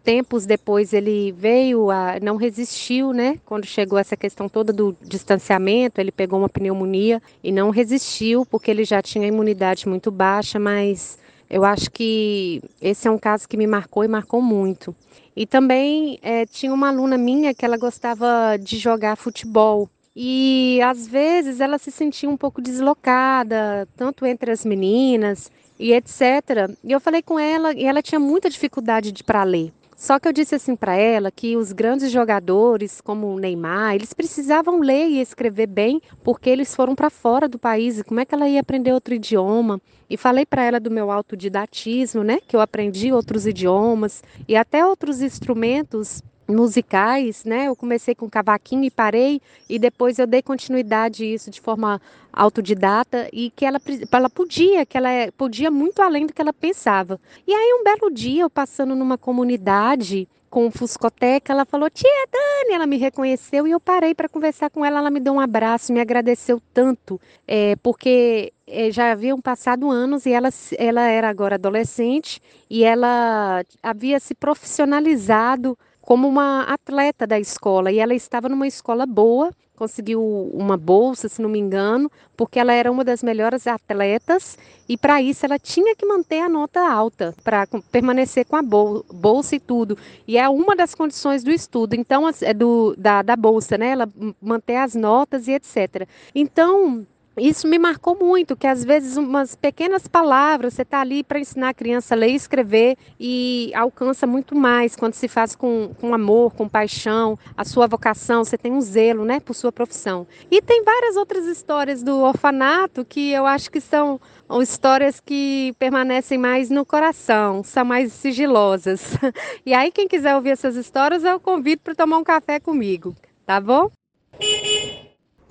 [0.04, 3.38] tempos depois ele veio a não resistiu, né?
[3.46, 8.72] Quando chegou essa questão toda do distanciamento, ele pegou uma pneumonia e não resistiu porque
[8.72, 11.18] ele já tinha imunidade muito baixa, mas
[11.50, 14.96] eu acho que esse é um caso que me marcou e marcou muito.
[15.36, 19.90] E também é, tinha uma aluna minha que ela gostava de jogar futebol.
[20.16, 26.70] E às vezes ela se sentia um pouco deslocada, tanto entre as meninas e etc.
[26.84, 29.74] E eu falei com ela e ela tinha muita dificuldade de para ler.
[30.04, 34.12] Só que eu disse assim para ela que os grandes jogadores, como o Neymar, eles
[34.12, 37.98] precisavam ler e escrever bem, porque eles foram para fora do país.
[38.00, 39.80] E como é que ela ia aprender outro idioma?
[40.10, 42.40] E falei para ela do meu autodidatismo, né?
[42.46, 47.70] Que eu aprendi outros idiomas e até outros instrumentos musicais, né?
[47.70, 52.02] Eu comecei com cavaquinho e parei e depois eu dei continuidade a isso de forma
[52.34, 53.80] autodidata e que ela,
[54.12, 57.20] ela podia, que ela é, podia muito além do que ela pensava.
[57.48, 62.76] E aí um belo dia eu passando numa comunidade com Fuscoteca, ela falou: "Tia Dani",
[62.76, 65.94] ela me reconheceu e eu parei para conversar com ela, ela me deu um abraço,
[65.94, 71.56] me agradeceu tanto, é, porque é, já haviam passado anos e ela, ela era agora
[71.56, 78.68] adolescente e ela havia se profissionalizado como uma atleta da escola e ela estava numa
[78.68, 80.22] escola boa, conseguiu
[80.54, 84.58] uma bolsa, se não me engano, porque ela era uma das melhores atletas
[84.88, 89.56] e para isso ela tinha que manter a nota alta para permanecer com a bolsa
[89.56, 89.98] e tudo.
[90.28, 93.90] E é uma das condições do estudo, então é do da, da bolsa, né?
[93.90, 94.10] Ela
[94.42, 96.08] manter as notas e etc.
[96.34, 97.06] Então
[97.38, 101.70] isso me marcou muito, que às vezes umas pequenas palavras, você está ali para ensinar
[101.70, 106.14] a criança a ler e escrever e alcança muito mais quando se faz com, com
[106.14, 110.28] amor, com paixão, a sua vocação, você tem um zelo né, por sua profissão.
[110.52, 114.20] E tem várias outras histórias do orfanato que eu acho que são
[114.62, 119.18] histórias que permanecem mais no coração, são mais sigilosas.
[119.66, 123.16] E aí, quem quiser ouvir essas histórias, eu convido para tomar um café comigo,
[123.46, 123.90] tá bom?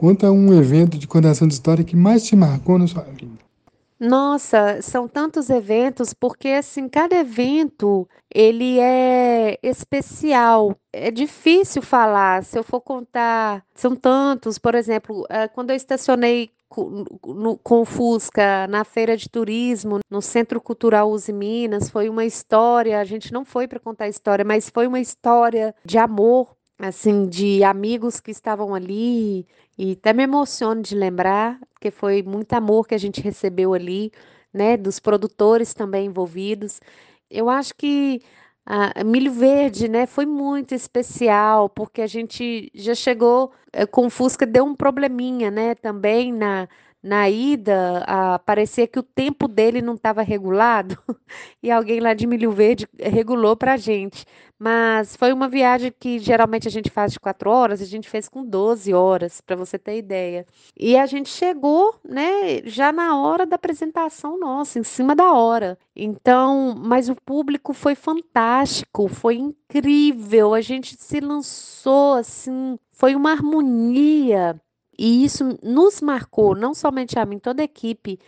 [0.03, 3.39] Conta um evento de contação de história que mais te marcou na sua vida.
[4.01, 10.77] Nossa, são tantos eventos, porque assim, cada evento ele é especial.
[10.93, 12.43] É difícil falar.
[12.43, 14.59] Se eu for contar, são tantos.
[14.59, 17.05] Por exemplo, eh, quando eu estacionei com,
[17.65, 22.99] o Fusca na feira de turismo, no Centro Cultural Uzi Minas, foi uma história.
[22.99, 26.57] A gente não foi para contar história, mas foi uma história de amor
[26.89, 29.47] assim, de amigos que estavam ali,
[29.83, 34.13] e até me emociono de lembrar, porque foi muito amor que a gente recebeu ali,
[34.55, 36.81] né, dos produtores também envolvidos.
[37.29, 38.23] Eu acho que
[38.65, 44.11] a Milho Verde, né, foi muito especial, porque a gente já chegou é, com o
[44.11, 46.69] Fusca, deu um probleminha, né, também na,
[47.03, 50.97] na ida, a, parecia que o tempo dele não estava regulado
[51.63, 54.25] e alguém lá de Milho Verde regulou para a gente.
[54.57, 58.29] Mas foi uma viagem que geralmente a gente faz de quatro horas, a gente fez
[58.29, 60.47] com 12 horas, para você ter ideia.
[60.79, 65.77] E a gente chegou, né, já na hora da apresentação nossa, em cima da hora.
[65.97, 70.55] Então, mas o público foi fantástico, foi incrível.
[70.55, 74.61] A gente se lançou assim, foi uma harmonia.
[74.99, 78.19] E isso nos marcou, não somente a mim, toda a equipe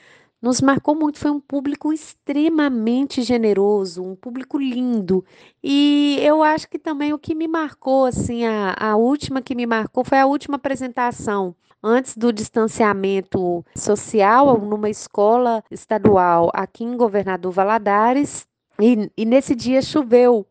[0.44, 1.18] nos marcou muito.
[1.18, 5.24] Foi um público extremamente generoso, um público lindo.
[5.62, 9.64] E eu acho que também o que me marcou, assim, a, a última que me
[9.64, 11.56] marcou foi a última apresentação.
[11.82, 18.46] Antes do distanciamento social, numa escola estadual aqui em Governador Valadares,
[18.80, 20.46] e, e nesse dia choveu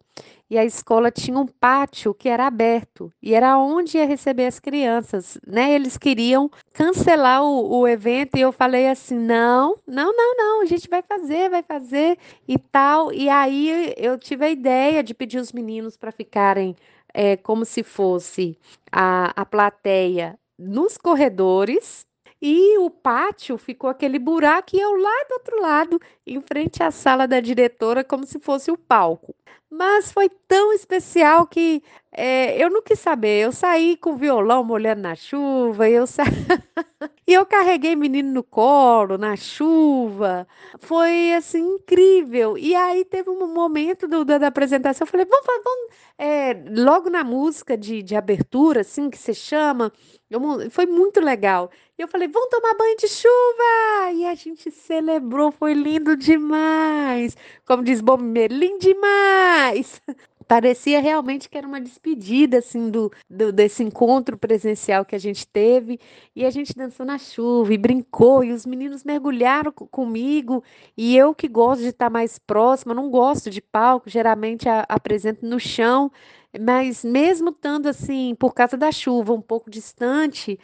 [0.53, 4.59] e a escola tinha um pátio que era aberto e era onde ia receber as
[4.59, 5.73] crianças, né?
[5.73, 10.65] Eles queriam cancelar o, o, evento e eu falei assim: não, não, não, não, a
[10.65, 13.11] gente vai fazer, vai fazer e tal.
[13.11, 16.75] E aí eu tive a ideia de pedir os meninos para ficarem
[17.11, 18.55] é, como se fosse
[18.91, 22.05] a, a plateia nos corredores
[22.45, 26.91] e o pátio ficou aquele buraco e eu lá do outro lado, em frente à
[26.91, 29.33] sala da diretora, como se fosse o palco.
[29.69, 31.81] Mas foi tão especial que
[32.11, 33.43] é, eu não quis saber.
[33.43, 36.23] Eu saí com o violão molhando na chuva, eu sa...
[37.27, 40.47] e eu carreguei menino no colo, na chuva.
[40.79, 42.55] Foi assim incrível.
[42.55, 47.09] E aí teve um momento do, da, da apresentação, eu falei, vamos, vamos é, logo
[47.09, 49.91] na música de, de abertura, assim que se chama.
[50.29, 50.39] Eu,
[50.69, 51.71] foi muito legal.
[51.97, 54.11] E eu falei, vamos tomar banho de chuva!
[54.13, 57.35] E a gente celebrou, foi lindo demais.
[57.65, 59.42] Como diz Bom lindo demais!
[60.47, 65.47] Parecia realmente que era uma despedida assim do, do, desse encontro presencial que a gente
[65.47, 65.99] teve.
[66.35, 70.63] E a gente dançou na chuva e brincou e os meninos mergulharam comigo.
[70.97, 75.45] E eu que gosto de estar mais próxima, não gosto de palco, geralmente a, apresento
[75.45, 76.11] no chão.
[76.59, 80.59] Mas mesmo estando assim, por causa da chuva, um pouco distante,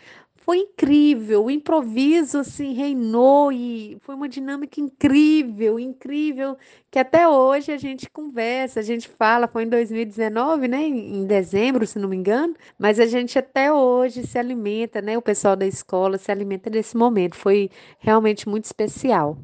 [0.49, 1.45] foi incrível.
[1.45, 6.57] O improviso assim reinou e foi uma dinâmica incrível, incrível,
[6.89, 11.85] que até hoje a gente conversa, a gente fala, foi em 2019, né, em dezembro,
[11.85, 15.67] se não me engano, mas a gente até hoje se alimenta, né, o pessoal da
[15.67, 17.35] escola se alimenta desse momento.
[17.35, 17.69] Foi
[17.99, 19.37] realmente muito especial.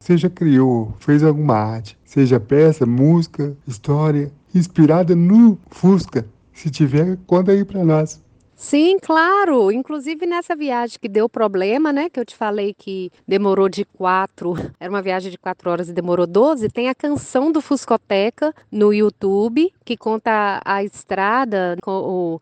[0.00, 6.24] Seja criou, fez alguma arte, seja peça, música, história, inspirada no Fusca.
[6.50, 8.26] Se tiver, conta aí para nós.
[8.58, 9.70] Sim, claro.
[9.70, 12.10] Inclusive nessa viagem que deu problema, né?
[12.10, 15.92] Que eu te falei que demorou de quatro, era uma viagem de quatro horas e
[15.92, 16.68] demorou doze.
[16.68, 21.76] Tem a canção do Fuscoteca no YouTube que conta a estrada.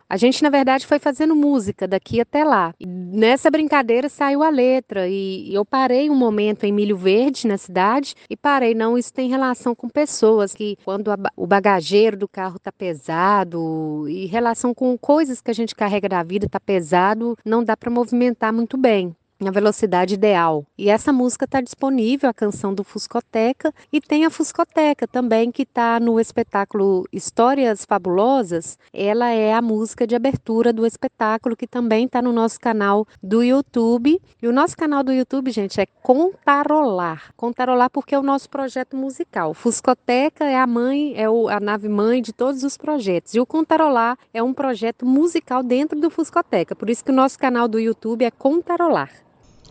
[0.08, 2.72] A gente na verdade foi fazendo música daqui até lá.
[2.80, 8.14] Nessa brincadeira saiu a letra e eu parei um momento em Milho Verde na cidade
[8.30, 8.74] e parei.
[8.74, 14.24] Não, isso tem relação com pessoas que quando o bagageiro do carro tá pesado e
[14.24, 18.52] relação com coisas que a gente carrega da vida está pesado, não dá para movimentar
[18.52, 20.64] muito bem na velocidade ideal.
[20.78, 25.62] E essa música está disponível, a canção do Fuscoteca, e tem a Fuscoteca também, que
[25.62, 28.78] está no espetáculo Histórias Fabulosas.
[28.92, 33.42] Ela é a música de abertura do espetáculo, que também está no nosso canal do
[33.42, 34.20] YouTube.
[34.40, 37.32] E o nosso canal do YouTube, gente, é Contarolar.
[37.36, 39.52] Contarolar porque é o nosso projeto musical.
[39.52, 43.34] Fuscoteca é a mãe, é a nave mãe de todos os projetos.
[43.34, 46.74] E o Contarolar é um projeto musical dentro do Fuscoteca.
[46.74, 49.25] Por isso que o nosso canal do YouTube é Contarolar.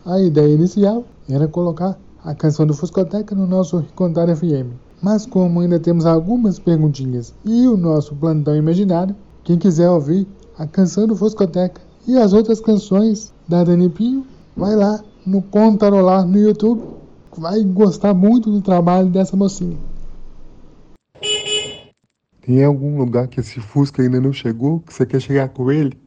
[0.06, 4.70] A ideia inicial era colocar a canção do Fuscoteca no nosso Contar FM.
[5.02, 10.24] Mas como ainda temos algumas perguntinhas e o nosso plantão imaginário, quem quiser ouvir
[10.56, 14.24] a canção do Fuscoteca e as outras canções da Dani Pinho,
[14.56, 16.84] vai lá no Contarolar no YouTube,
[17.36, 19.76] vai gostar muito do trabalho dessa mocinha.
[22.42, 25.98] Tem algum lugar que esse Fusca ainda não chegou, que você quer chegar com ele?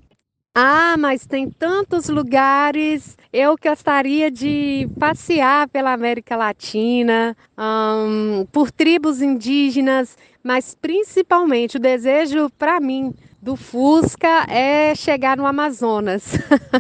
[0.56, 3.19] Ah, mas tem tantos lugares.
[3.32, 12.50] Eu gostaria de passear pela América Latina, um, por tribos indígenas, mas principalmente o desejo
[12.58, 16.34] para mim do Fusca é chegar no Amazonas.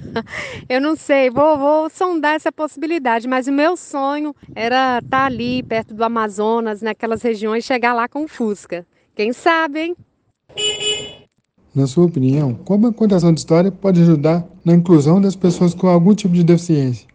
[0.67, 5.25] eu não sei, vou, vou sondar essa possibilidade, mas o meu sonho era estar tá
[5.25, 8.87] ali perto do Amazonas, naquelas regiões, chegar lá com o Fusca.
[9.13, 9.95] Quem sabe, hein?
[11.79, 15.87] Na sua opinião, como a contação de história pode ajudar na inclusão das pessoas com
[15.87, 17.07] algum tipo de deficiência?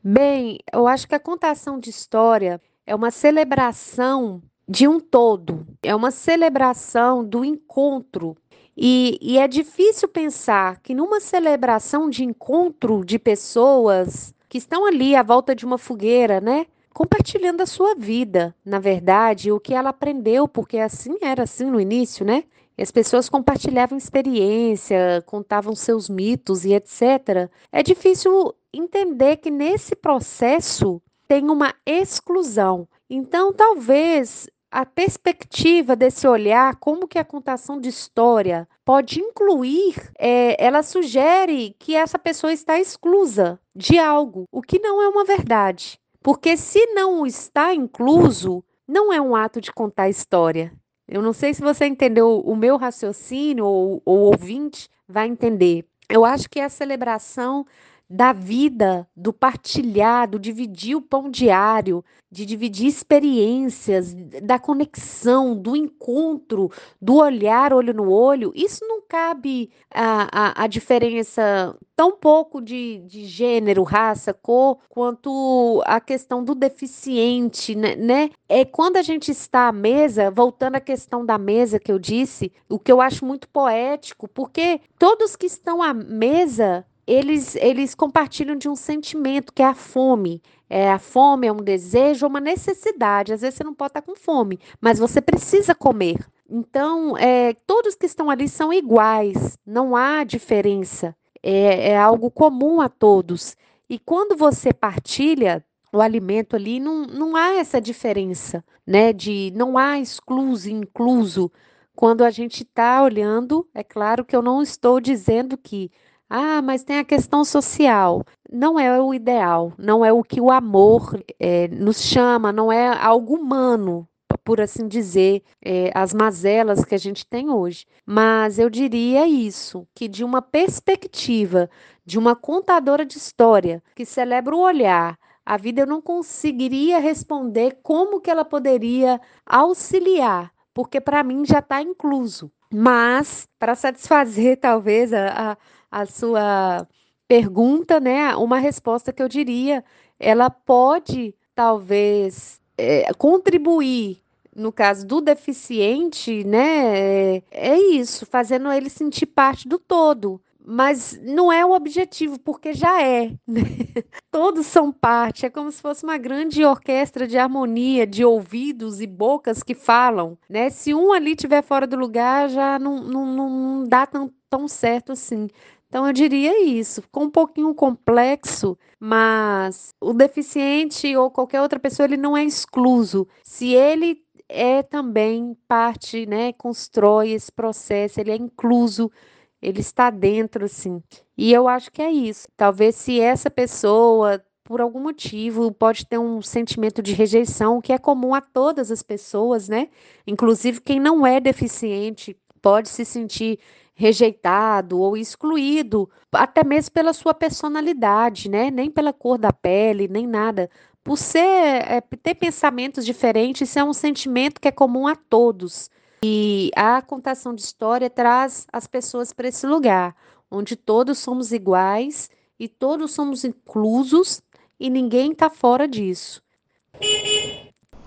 [0.00, 5.92] Bem, eu acho que a contação de história é uma celebração de um todo, é
[5.92, 8.36] uma celebração do encontro
[8.76, 15.16] E, e é difícil pensar que numa celebração de encontro de pessoas que estão ali
[15.16, 16.66] à volta de uma fogueira, né?
[16.94, 21.80] Compartilhando a sua vida, na verdade, o que ela aprendeu, porque assim era assim no
[21.80, 22.44] início, né?
[22.78, 27.50] As pessoas compartilhavam experiência, contavam seus mitos e etc.
[27.70, 32.88] É difícil entender que nesse processo tem uma exclusão.
[33.08, 40.56] Então, talvez a perspectiva desse olhar, como que a contação de história pode incluir, é,
[40.62, 46.00] ela sugere que essa pessoa está exclusa de algo, o que não é uma verdade.
[46.22, 50.72] Porque se não está incluso, não é um ato de contar história.
[51.08, 55.84] Eu não sei se você entendeu o meu raciocínio ou o ouvinte vai entender.
[56.08, 57.66] Eu acho que a celebração
[58.12, 65.74] da vida, do partilhar, do dividir o pão diário, de dividir experiências, da conexão, do
[65.74, 72.60] encontro, do olhar olho no olho, isso não cabe a, a, a diferença tão pouco
[72.60, 78.30] de, de gênero, raça, cor, quanto a questão do deficiente, né, né?
[78.46, 82.52] É quando a gente está à mesa, voltando à questão da mesa que eu disse,
[82.68, 88.56] o que eu acho muito poético, porque todos que estão à mesa eles, eles compartilham
[88.56, 90.40] de um sentimento que é a fome.
[90.70, 93.32] É, a fome é um desejo, uma necessidade.
[93.32, 96.18] Às vezes você não pode estar com fome, mas você precisa comer.
[96.48, 101.14] Então, é, todos que estão ali são iguais, não há diferença.
[101.42, 103.56] É, é algo comum a todos.
[103.88, 109.12] E quando você partilha o alimento ali, não, não há essa diferença, né?
[109.12, 111.50] De não há excluso incluso.
[111.94, 115.90] Quando a gente está olhando, é claro que eu não estou dizendo que
[116.34, 118.24] ah, mas tem a questão social.
[118.50, 122.88] Não é o ideal, não é o que o amor é, nos chama, não é
[122.88, 124.08] algo humano,
[124.42, 127.84] por assim dizer, é, as mazelas que a gente tem hoje.
[128.06, 131.68] Mas eu diria isso, que de uma perspectiva
[132.02, 137.80] de uma contadora de história que celebra o olhar, a vida eu não conseguiria responder
[137.82, 142.50] como que ela poderia auxiliar, porque para mim já está incluso.
[142.72, 145.56] Mas, para satisfazer talvez a, a
[145.92, 146.88] a sua
[147.28, 148.34] pergunta, né?
[148.36, 149.84] Uma resposta que eu diria,
[150.18, 154.22] ela pode talvez é, contribuir
[154.54, 157.36] no caso do deficiente, né?
[157.36, 160.40] É, é isso, fazendo ele sentir parte do todo.
[160.64, 163.32] Mas não é o objetivo, porque já é.
[163.46, 163.62] Né?
[164.30, 169.06] Todos são parte, é como se fosse uma grande orquestra de harmonia, de ouvidos e
[169.06, 170.38] bocas que falam.
[170.48, 170.70] Né?
[170.70, 175.12] Se um ali estiver fora do lugar, já não, não, não dá tão, tão certo
[175.12, 175.48] assim.
[175.92, 177.02] Então, eu diria isso.
[177.02, 183.28] Ficou um pouquinho complexo, mas o deficiente ou qualquer outra pessoa, ele não é excluso.
[183.44, 189.12] Se ele é também parte, né, constrói esse processo, ele é incluso,
[189.60, 191.02] ele está dentro, assim.
[191.36, 192.48] E eu acho que é isso.
[192.56, 197.98] Talvez se essa pessoa por algum motivo, pode ter um sentimento de rejeição que é
[197.98, 199.88] comum a todas as pessoas, né?
[200.26, 203.58] Inclusive quem não é deficiente pode se sentir
[203.94, 208.70] rejeitado ou excluído, até mesmo pela sua personalidade, né?
[208.70, 210.70] Nem pela cor da pele, nem nada.
[211.04, 215.90] Por ser, é, ter pensamentos diferentes, isso é um sentimento que é comum a todos.
[216.24, 220.14] E a contação de história traz as pessoas para esse lugar,
[220.50, 224.40] onde todos somos iguais e todos somos inclusos
[224.78, 226.40] e ninguém está fora disso.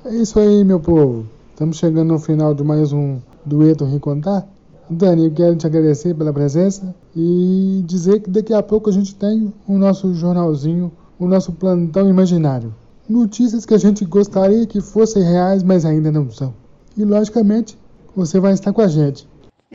[0.06, 1.28] É isso aí, meu povo.
[1.52, 4.48] Estamos chegando no final de mais um Dueto Recontar.
[4.90, 9.16] Dani, eu quero te agradecer pela presença e dizer que daqui a pouco a gente
[9.16, 12.74] tem o nosso jornalzinho, o nosso plantão imaginário.
[13.10, 16.54] Notícias que a gente gostaria que fossem reais, mas ainda não são.
[16.96, 17.78] E logicamente,
[18.16, 19.28] você vai estar com a gente.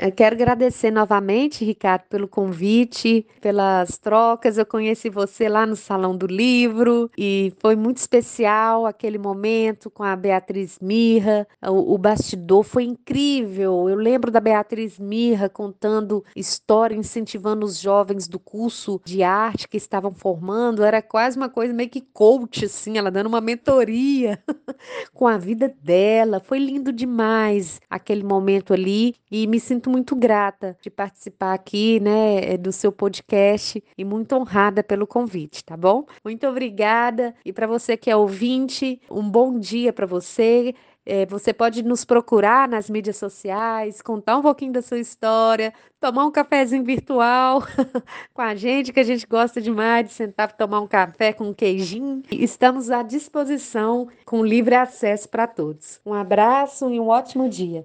[0.03, 4.57] Eu quero agradecer novamente, Ricardo, pelo convite, pelas trocas.
[4.57, 10.03] Eu conheci você lá no Salão do Livro e foi muito especial aquele momento com
[10.03, 11.47] a Beatriz Mirra.
[11.63, 13.91] O, o bastidor foi incrível.
[13.91, 19.77] Eu lembro da Beatriz Mirra contando história, incentivando os jovens do curso de arte que
[19.77, 20.83] estavam formando.
[20.83, 24.43] Era quase uma coisa meio que coach, assim, ela dando uma mentoria
[25.13, 26.41] com a vida dela.
[26.41, 32.57] Foi lindo demais aquele momento ali e me sinto muito grata de participar aqui, né,
[32.57, 36.07] do seu podcast e muito honrada pelo convite, tá bom?
[36.25, 37.35] Muito obrigada.
[37.45, 40.75] E para você que é ouvinte, um bom dia para você.
[41.05, 46.27] É, você pode nos procurar nas mídias sociais, contar um pouquinho da sua história, tomar
[46.27, 47.63] um cafezinho virtual
[48.35, 51.49] com a gente, que a gente gosta demais de sentar para tomar um café com
[51.49, 52.23] um queijinho.
[52.31, 56.01] Estamos à disposição com livre acesso para todos.
[56.05, 57.85] Um abraço e um ótimo dia.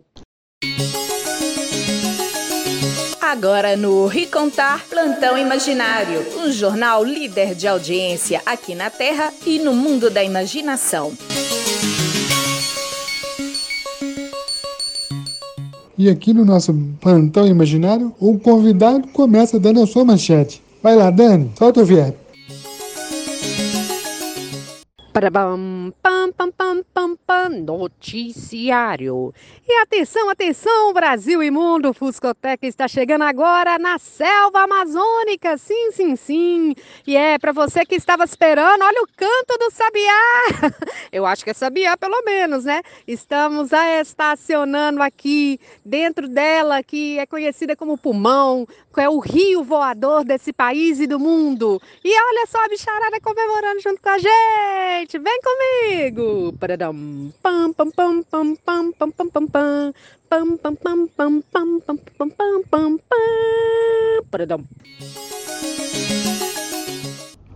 [3.28, 9.74] Agora no Ricontar Plantão Imaginário, um jornal líder de audiência aqui na Terra e no
[9.74, 11.12] mundo da imaginação.
[15.98, 16.72] E aqui no nosso
[17.02, 20.62] plantão imaginário, o convidado começa dando a sua manchete.
[20.84, 22.25] Vai lá, Dani, solta o verbo.
[25.16, 29.34] Pam, pam, pam, pam, pam, noticiário.
[29.66, 36.18] E atenção, atenção, Brasil e mundo, Fuscoteca está chegando agora na selva amazônica, sim, sim,
[36.18, 36.76] sim.
[37.08, 40.92] E é para você que estava esperando, olha o canto do sabiá.
[41.14, 42.82] Eu acho que é sabiá pelo menos, né?
[43.08, 43.70] Estamos
[44.02, 50.52] estacionando aqui dentro dela, que é conhecida como pulmão, que é o rio voador desse
[50.52, 51.82] país e do mundo.
[52.04, 56.54] E olha só a bicharada comemorando junto com a gente gente, vem comigo!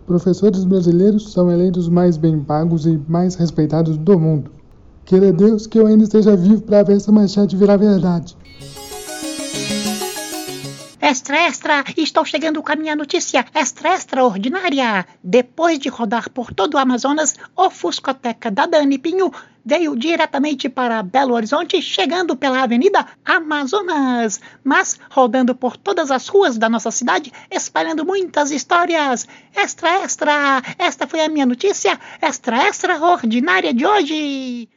[0.06, 4.50] Professores brasileiros são eleitos mais bem pagos e mais respeitados do mundo.
[5.04, 8.36] Queira Deus que eu ainda esteja vivo para ver essa manchete virar verdade.
[11.02, 11.84] Extra, extra!
[11.96, 15.06] Estou chegando com a minha notícia extra, extraordinária!
[15.24, 19.32] Depois de rodar por todo o Amazonas, o Fuscoteca da Dani Pinho
[19.64, 26.58] veio diretamente para Belo Horizonte, chegando pela Avenida Amazonas, mas rodando por todas as ruas
[26.58, 29.26] da nossa cidade, espalhando muitas histórias.
[29.56, 30.62] Extra, extra!
[30.78, 34.68] Esta foi a minha notícia extra, extraordinária de hoje!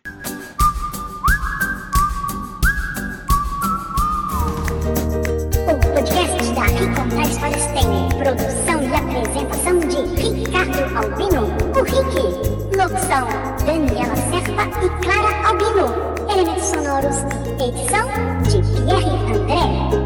[5.94, 12.54] Podcast da Ricontar Histórias tem produção e apresentação de Ricardo Albino, o Rick.
[12.76, 13.28] Locução,
[13.66, 15.88] Daniela Serpa e Clara Albino.
[16.32, 17.18] Elementos sonoros
[17.64, 18.08] edição
[18.44, 20.03] de Pierre André.